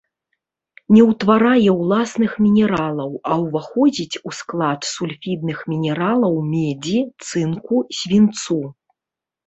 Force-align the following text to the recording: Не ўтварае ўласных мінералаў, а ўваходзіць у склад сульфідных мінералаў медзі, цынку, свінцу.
Не 0.95 1.01
ўтварае 1.09 1.71
ўласных 1.81 2.31
мінералаў, 2.45 3.11
а 3.29 3.33
ўваходзіць 3.43 4.19
у 4.31 4.35
склад 4.41 4.79
сульфідных 4.95 5.57
мінералаў 5.75 6.33
медзі, 6.53 6.99
цынку, 7.31 7.75
свінцу. 8.03 8.59